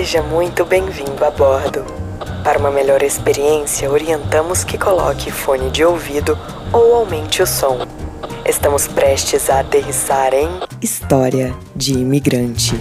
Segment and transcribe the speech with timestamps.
[0.00, 1.84] Seja muito bem-vindo a bordo.
[2.42, 6.38] Para uma melhor experiência, orientamos que coloque fone de ouvido
[6.72, 7.86] ou aumente o som.
[8.46, 10.48] Estamos prestes a aterrissar em
[10.80, 12.76] História de Imigrante.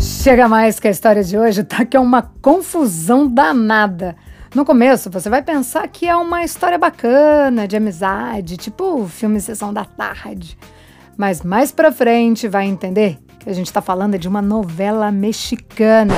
[0.00, 4.16] Chega mais que a história de hoje tá que é uma confusão danada.
[4.54, 9.70] No começo, você vai pensar que é uma história bacana, de amizade, tipo filme Sessão
[9.70, 10.56] da Tarde.
[11.16, 16.14] Mas mais pra frente vai entender que a gente tá falando de uma novela mexicana.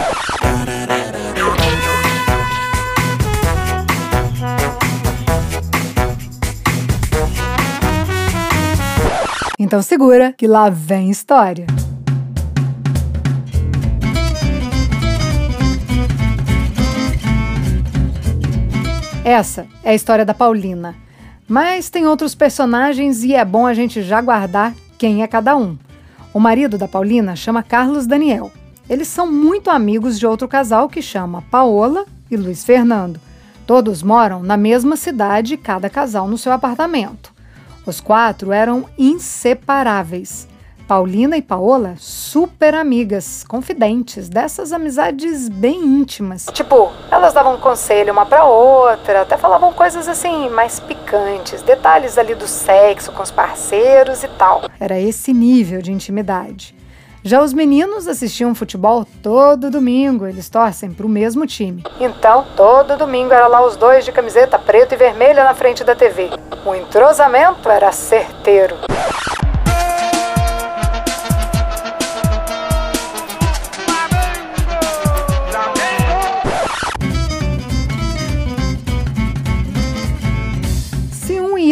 [9.59, 11.67] Então segura que lá vem história.
[19.25, 20.95] Essa é a história da Paulina.
[21.49, 25.77] Mas tem outros personagens e é bom a gente já guardar quem é cada um.
[26.33, 28.51] O marido da Paulina chama Carlos Daniel.
[28.89, 33.21] Eles são muito amigos de outro casal que chama Paola e Luiz Fernando.
[33.67, 37.33] Todos moram na mesma cidade, cada casal no seu apartamento.
[37.87, 40.49] Os quatro eram inseparáveis.
[40.87, 46.47] Paulina e Paola, super amigas, confidentes, dessas amizades bem íntimas.
[46.53, 52.35] Tipo, elas davam conselho uma para outra, até falavam coisas assim mais picantes, detalhes ali
[52.35, 54.63] do sexo com os parceiros e tal.
[54.79, 56.75] Era esse nível de intimidade.
[57.23, 61.83] Já os meninos assistiam futebol todo domingo, eles torcem para o mesmo time.
[61.99, 65.95] Então, todo domingo era lá os dois de camiseta preta e vermelha na frente da
[65.95, 66.29] TV.
[66.67, 68.77] O entrosamento era certeiro.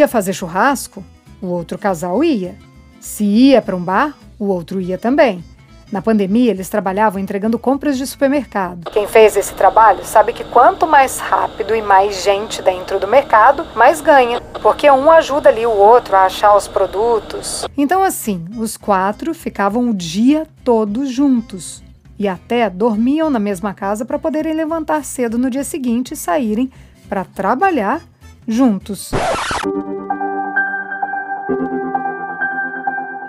[0.03, 1.05] Ia fazer churrasco,
[1.41, 2.57] o outro casal ia.
[3.01, 5.43] Se ia para um bar, o outro ia também.
[5.91, 8.91] Na pandemia, eles trabalhavam entregando compras de supermercado.
[8.91, 13.67] Quem fez esse trabalho sabe que quanto mais rápido e mais gente dentro do mercado,
[13.77, 17.67] mais ganha, porque um ajuda ali o outro a achar os produtos.
[17.77, 21.83] Então, assim, os quatro ficavam o dia todo juntos
[22.19, 26.71] e até dormiam na mesma casa para poderem levantar cedo no dia seguinte e saírem
[27.07, 28.01] para trabalhar
[28.47, 29.11] juntos.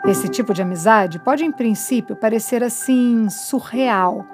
[0.06, 4.26] Esse tipo de amizade pode, em princípio, parecer assim surreal,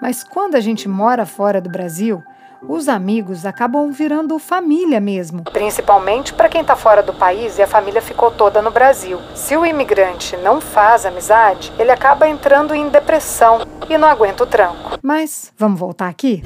[0.00, 2.22] mas quando a gente mora fora do Brasil,
[2.68, 5.44] os amigos acabam virando família mesmo.
[5.44, 9.18] Principalmente para quem está fora do país e a família ficou toda no Brasil.
[9.34, 14.46] Se o imigrante não faz amizade, ele acaba entrando em depressão e não aguenta o
[14.46, 14.98] tranco.
[15.02, 16.42] Mas vamos voltar aqui?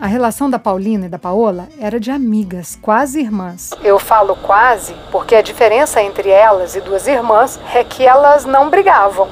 [0.00, 3.68] A relação da Paulina e da Paola era de amigas, quase irmãs.
[3.84, 8.70] Eu falo quase porque a diferença entre elas e duas irmãs é que elas não
[8.70, 9.28] brigavam.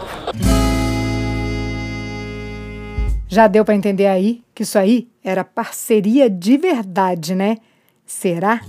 [3.26, 7.56] Já deu para entender aí que isso aí era parceria de verdade, né?
[8.04, 8.60] Será?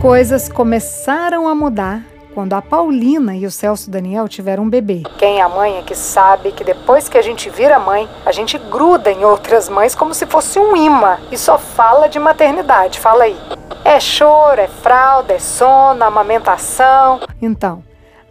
[0.00, 5.02] Coisas começaram a mudar quando a Paulina e o Celso Daniel tiveram um bebê.
[5.18, 8.30] Quem é a mãe é que sabe que depois que a gente vira mãe, a
[8.30, 13.00] gente gruda em outras mães como se fosse um imã e só fala de maternidade.
[13.00, 13.36] Fala aí.
[13.84, 17.20] É choro, é fralda, é sono, amamentação.
[17.42, 17.82] Então,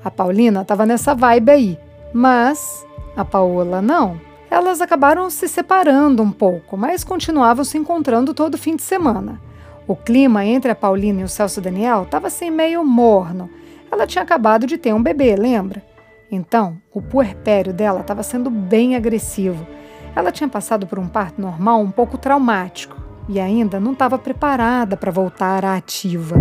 [0.03, 1.79] a Paulina estava nessa vibe aí,
[2.13, 2.85] mas
[3.15, 4.21] a Paola não.
[4.49, 9.46] Elas acabaram se separando um pouco, mas continuavam se encontrando todo fim de semana.
[9.87, 13.49] O clima entre a Paulina e o Celso Daniel estava assim meio morno.
[13.89, 15.81] Ela tinha acabado de ter um bebê, lembra?
[16.29, 19.65] Então, o puerpério dela estava sendo bem agressivo.
[20.13, 22.97] Ela tinha passado por um parto normal um pouco traumático
[23.29, 26.35] e ainda não estava preparada para voltar à ativa.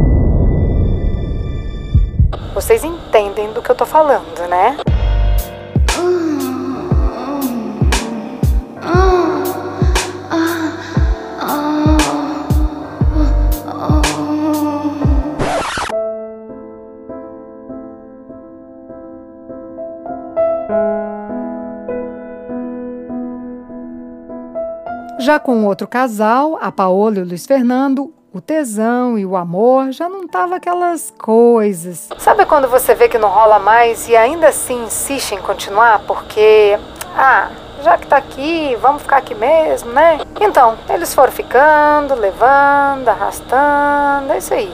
[2.53, 4.77] Vocês entendem do que eu estou falando, né?
[25.27, 29.91] Já com outro casal, a Paola e o Luiz Fernando, o tesão e o amor
[29.91, 32.09] já não tava aquelas coisas.
[32.17, 36.79] Sabe quando você vê que não rola mais e ainda assim insiste em continuar porque,
[37.17, 37.51] ah,
[37.83, 40.21] já que tá aqui, vamos ficar aqui mesmo, né?
[40.41, 44.73] Então, eles foram ficando, levando, arrastando, é isso aí.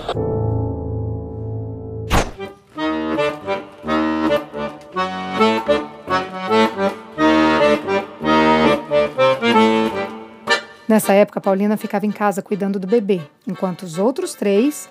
[10.92, 14.90] Nessa época, Paulina ficava em casa cuidando do bebê, enquanto os outros três,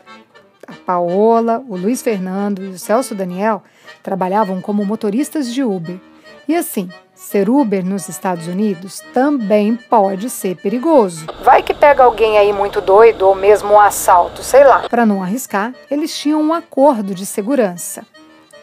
[0.68, 3.62] a Paola, o Luiz Fernando e o Celso Daniel,
[4.02, 6.00] trabalhavam como motoristas de Uber.
[6.48, 11.28] E assim, ser Uber nos Estados Unidos também pode ser perigoso.
[11.44, 14.90] Vai que pega alguém aí muito doido ou mesmo um assalto, sei lá.
[14.90, 18.04] Para não arriscar, eles tinham um acordo de segurança.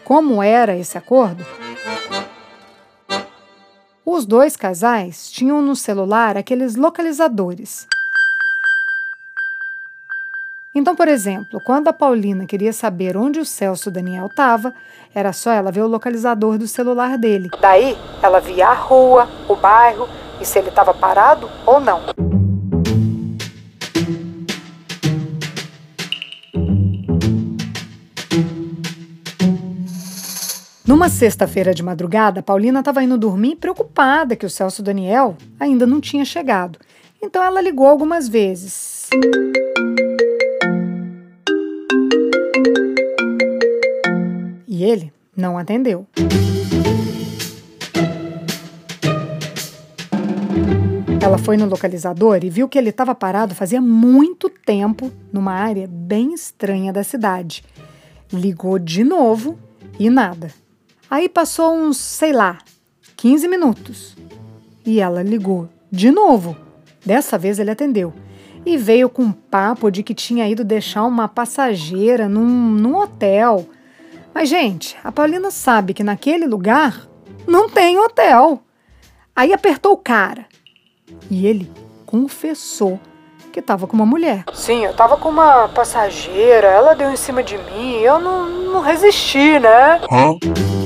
[0.02, 1.46] Como era esse acordo?
[4.10, 7.86] Os dois casais tinham no celular aqueles localizadores.
[10.74, 14.72] Então, por exemplo, quando a Paulina queria saber onde o Celso Daniel estava,
[15.14, 17.50] era só ela ver o localizador do celular dele.
[17.60, 20.08] Daí, ela via a rua, o bairro
[20.40, 22.00] e se ele estava parado ou não.
[30.88, 36.00] Numa sexta-feira de madrugada, Paulina estava indo dormir preocupada que o Celso Daniel ainda não
[36.00, 36.78] tinha chegado.
[37.20, 39.10] Então ela ligou algumas vezes.
[44.66, 46.06] E ele não atendeu.
[51.22, 55.86] Ela foi no localizador e viu que ele estava parado fazia muito tempo numa área
[55.86, 57.62] bem estranha da cidade.
[58.32, 59.58] Ligou de novo
[60.00, 60.50] e nada.
[61.10, 62.58] Aí passou uns, sei lá,
[63.16, 64.16] 15 minutos.
[64.84, 66.56] E ela ligou de novo.
[67.04, 68.12] Dessa vez ele atendeu.
[68.66, 73.66] E veio com um papo de que tinha ido deixar uma passageira num, num hotel.
[74.34, 77.08] Mas, gente, a Paulina sabe que naquele lugar
[77.46, 78.62] não tem hotel.
[79.34, 80.46] Aí apertou o cara.
[81.30, 81.70] E ele
[82.04, 83.00] confessou
[83.50, 84.44] que estava com uma mulher.
[84.52, 88.80] Sim, eu estava com uma passageira, ela deu em cima de mim, eu não, não
[88.80, 90.00] resisti, né?
[90.10, 90.77] Hã?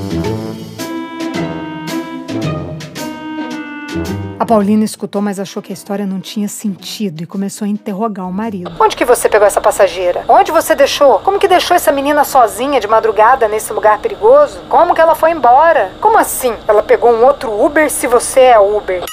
[4.43, 8.29] A Paulina escutou, mas achou que a história não tinha sentido e começou a interrogar
[8.29, 8.73] o marido.
[8.81, 10.25] Onde que você pegou essa passageira?
[10.29, 11.21] Onde você deixou?
[11.21, 14.61] Como que deixou essa menina sozinha de madrugada nesse lugar perigoso?
[14.69, 15.93] Como que ela foi embora?
[16.01, 16.53] Como assim?
[16.67, 19.05] Ela pegou um outro Uber se você é Uber?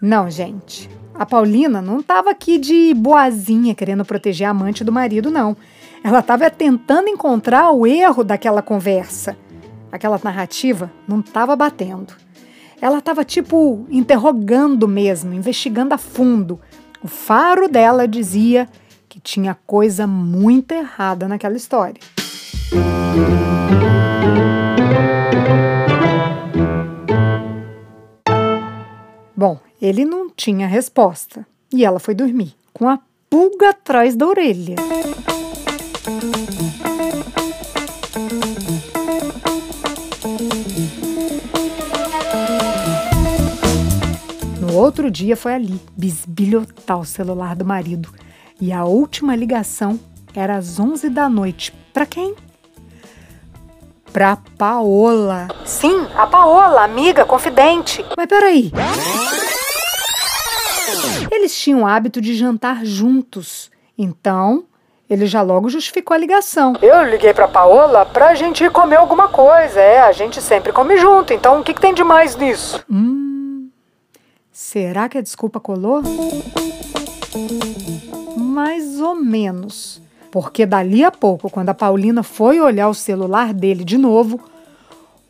[0.00, 0.88] Não, gente.
[1.14, 5.54] A Paulina não estava aqui de boazinha querendo proteger a amante do marido, não.
[6.02, 9.36] Ela estava tentando encontrar o erro daquela conversa.
[9.92, 12.14] Aquela narrativa não estava batendo.
[12.82, 16.60] Ela estava tipo interrogando mesmo, investigando a fundo.
[17.00, 18.68] O faro dela dizia
[19.08, 22.00] que tinha coisa muito errada naquela história.
[29.36, 32.98] Bom, ele não tinha resposta e ela foi dormir com a
[33.30, 34.74] pulga atrás da orelha.
[44.92, 48.10] Outro dia foi ali, bisbilhotar o celular do marido.
[48.60, 49.98] E a última ligação
[50.36, 51.72] era às 11 da noite.
[51.94, 52.34] Para quem?
[54.12, 55.48] Pra Paola.
[55.64, 58.04] Sim, a Paola, amiga, confidente.
[58.14, 58.70] Mas peraí.
[61.30, 63.70] Eles tinham o hábito de jantar juntos.
[63.96, 64.64] Então,
[65.08, 66.74] ele já logo justificou a ligação.
[66.82, 69.80] Eu liguei pra Paola pra gente ir comer alguma coisa.
[69.80, 71.32] É, a gente sempre come junto.
[71.32, 72.84] Então, o que, que tem de mais nisso?
[72.90, 73.31] Hum.
[74.52, 76.02] Será que a desculpa colou?
[78.36, 80.02] Mais ou menos.
[80.30, 84.38] Porque dali a pouco, quando a Paulina foi olhar o celular dele de novo,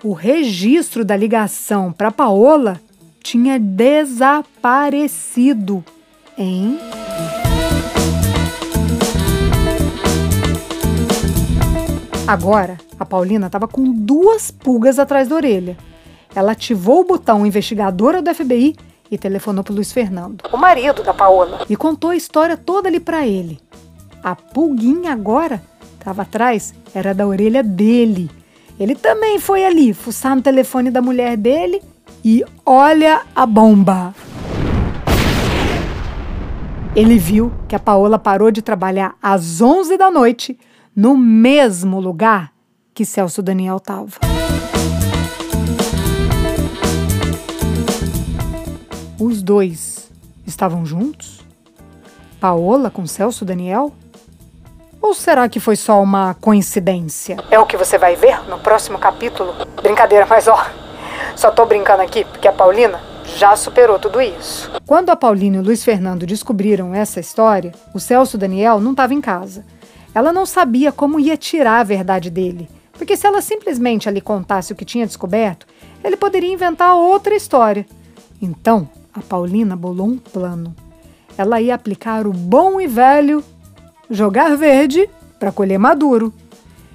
[0.03, 2.81] o registro da ligação para Paola
[3.23, 5.85] tinha desaparecido.
[6.37, 6.81] Hein?
[12.27, 15.79] Agora, a Paulina estava com duas pulgas atrás da orelha.
[16.35, 18.75] Ela ativou o botão investigadora do FBI
[19.13, 22.99] e telefonou para Luiz Fernando, o marido da Paola, e contou a história toda ali
[22.99, 23.61] para ele.
[24.25, 25.63] A pulguinha agora
[25.99, 28.31] estava atrás, era da orelha dele.
[28.81, 31.83] Ele também foi ali fuçar no telefone da mulher dele
[32.25, 34.15] e olha a bomba.
[36.97, 40.59] Ele viu que a Paola parou de trabalhar às 11 da noite
[40.97, 42.51] no mesmo lugar
[42.95, 44.32] que Celso Daniel estava.
[49.25, 50.11] Os dois
[50.45, 51.43] estavam juntos?
[52.41, 53.93] Paola com Celso Daniel?
[55.01, 57.37] Ou será que foi só uma coincidência?
[57.49, 59.55] É o que você vai ver no próximo capítulo.
[59.81, 60.67] Brincadeira, mas ó,
[61.37, 63.01] só tô brincando aqui porque a Paulina
[63.37, 64.69] já superou tudo isso.
[64.85, 69.15] Quando a Paulina e o Luiz Fernando descobriram essa história, o Celso Daniel não estava
[69.15, 69.65] em casa.
[70.13, 74.73] Ela não sabia como ia tirar a verdade dele, porque se ela simplesmente lhe contasse
[74.73, 75.65] o que tinha descoberto,
[76.03, 77.87] ele poderia inventar outra história.
[78.41, 80.75] Então, a Paulina bolou um plano.
[81.37, 83.43] ela ia aplicar o bom e velho
[84.11, 86.33] jogar verde para colher maduro.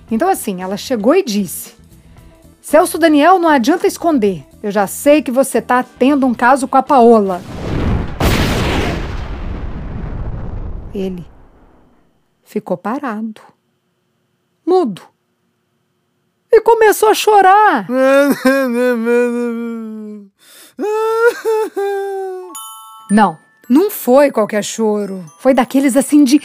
[0.09, 1.73] Então, assim, ela chegou e disse:
[2.61, 4.45] Celso Daniel, não adianta esconder.
[4.61, 7.41] Eu já sei que você tá tendo um caso com a Paola.
[10.93, 11.25] Ele
[12.43, 13.41] ficou parado,
[14.65, 15.01] mudo,
[16.51, 17.85] e começou a chorar.
[23.09, 25.25] Não, não foi qualquer choro.
[25.39, 26.39] Foi daqueles assim de.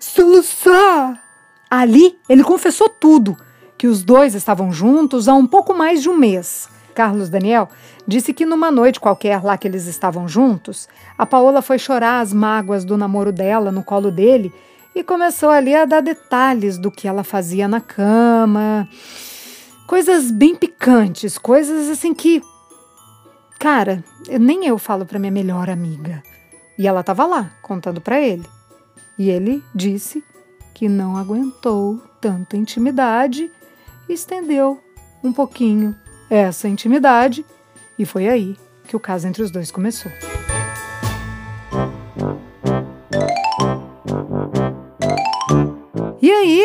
[0.00, 1.22] Soluçar.
[1.70, 3.36] Ali, ele confessou tudo:
[3.76, 6.68] que os dois estavam juntos há um pouco mais de um mês.
[6.94, 7.68] Carlos Daniel
[8.06, 10.88] disse que numa noite qualquer lá que eles estavam juntos,
[11.18, 14.52] a Paola foi chorar as mágoas do namoro dela no colo dele
[14.94, 18.88] e começou ali a dar detalhes do que ela fazia na cama.
[19.86, 22.42] Coisas bem picantes, coisas assim que.
[23.58, 24.02] Cara,
[24.40, 26.22] nem eu falo pra minha melhor amiga.
[26.78, 28.44] E ela tava lá, contando para ele.
[29.18, 30.24] E ele disse
[30.72, 33.50] que não aguentou tanta intimidade
[34.08, 34.82] e estendeu
[35.22, 35.96] um pouquinho
[36.28, 37.44] essa intimidade,
[37.98, 38.56] e foi aí
[38.88, 40.10] que o caso entre os dois começou.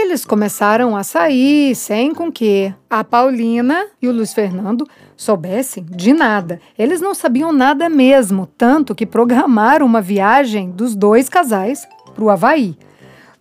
[0.10, 6.14] Eles começaram a sair sem com que a Paulina e o Luiz Fernando soubessem de
[6.14, 6.60] nada.
[6.78, 12.30] Eles não sabiam nada mesmo, tanto que programaram uma viagem dos dois casais para o
[12.32, 12.76] Havaí.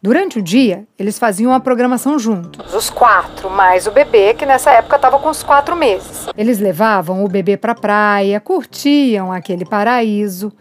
[0.02, 2.74] Durante o dia, eles faziam a programação juntos.
[2.74, 6.26] Os quatro, mais o bebê, que nessa época estava com os quatro meses.
[6.36, 10.52] Eles levavam o bebê para a praia, curtiam aquele paraíso.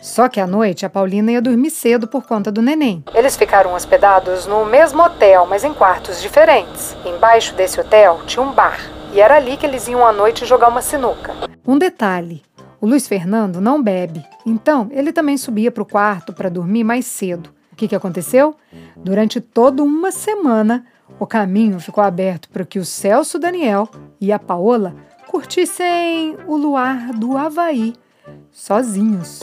[0.00, 3.04] Só que à noite a Paulina ia dormir cedo por conta do neném.
[3.14, 6.96] Eles ficaram hospedados no mesmo hotel, mas em quartos diferentes.
[7.04, 8.80] Embaixo desse hotel tinha um bar.
[9.12, 11.34] E era ali que eles iam à noite jogar uma sinuca.
[11.66, 12.42] Um detalhe:
[12.80, 17.06] o Luiz Fernando não bebe, então ele também subia para o quarto para dormir mais
[17.06, 18.54] cedo que, que aconteceu?
[18.94, 20.84] Durante toda uma semana,
[21.18, 23.88] o caminho ficou aberto para que o Celso Daniel
[24.20, 24.94] e a Paola
[25.26, 27.94] curtissem o luar do Havaí
[28.50, 29.40] sozinhos.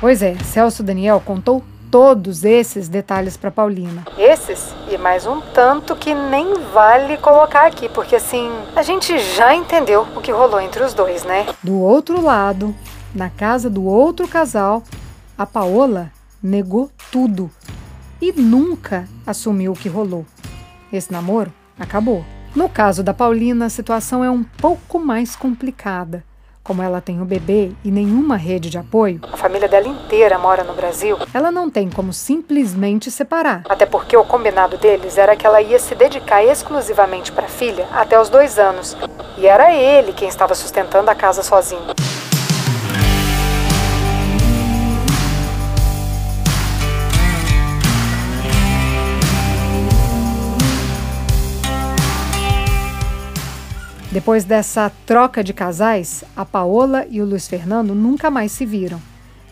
[0.00, 4.04] Pois é, Celso Daniel contou todos esses detalhes para Paulina.
[4.16, 9.56] Esses e mais um tanto que nem vale colocar aqui, porque assim, a gente já
[9.56, 11.46] entendeu o que rolou entre os dois, né?
[11.64, 12.72] Do outro lado,
[13.12, 14.84] na casa do outro casal,
[15.36, 17.50] a Paola negou tudo
[18.22, 20.24] e nunca assumiu o que rolou.
[20.92, 22.24] Esse namoro acabou.
[22.54, 26.22] No caso da Paulina, a situação é um pouco mais complicada.
[26.68, 30.62] Como ela tem o bebê e nenhuma rede de apoio, a família dela inteira mora
[30.62, 31.16] no Brasil.
[31.32, 33.62] Ela não tem como simplesmente separar.
[33.66, 37.88] Até porque o combinado deles era que ela ia se dedicar exclusivamente para a filha
[37.90, 38.94] até os dois anos.
[39.38, 41.86] E era ele quem estava sustentando a casa sozinho.
[54.10, 59.00] Depois dessa troca de casais, a Paola e o Luiz Fernando nunca mais se viram.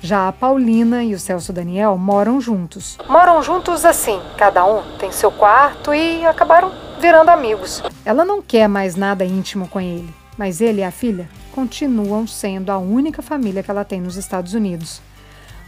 [0.01, 2.97] Já a Paulina e o Celso Daniel moram juntos.
[3.09, 7.83] Moram juntos assim, cada um tem seu quarto e acabaram virando amigos.
[8.05, 10.09] Ela não quer mais nada íntimo com ele,
[10.39, 14.55] mas ele e a filha continuam sendo a única família que ela tem nos Estados
[14.55, 15.03] Unidos.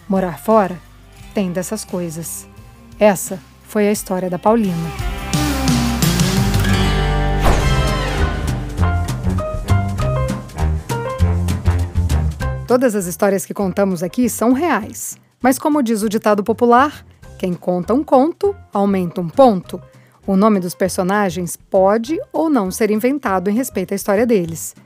[0.09, 0.79] Morar fora
[1.35, 2.49] tem dessas coisas.
[2.99, 5.18] Essa foi a história da Paulina.
[12.69, 15.17] Todas as histórias que contamos aqui são reais.
[15.41, 17.03] Mas, como diz o ditado popular,
[17.39, 19.81] quem conta um conto aumenta um ponto.
[20.27, 24.77] O nome dos personagens pode ou não ser inventado em respeito à história deles.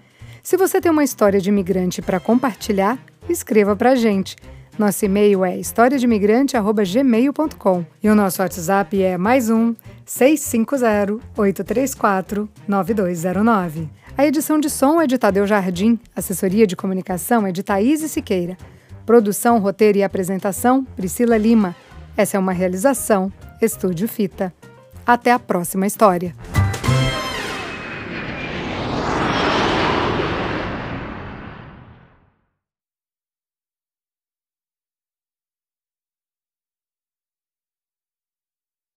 [0.44, 4.36] Se você tem uma história de imigrante para compartilhar, escreva para a gente.
[4.78, 9.74] Nosso e-mail é historiademigrante.gmail.com e o nosso WhatsApp é mais um
[10.06, 14.01] 650 834 9209.
[14.16, 18.58] A edição de som é de Tadeu Jardim, assessoria de comunicação é de Thaís Siqueira.
[19.06, 21.74] Produção, roteiro e apresentação, Priscila Lima.
[22.14, 24.52] Essa é uma realização Estúdio Fita.
[25.06, 26.34] Até a próxima história.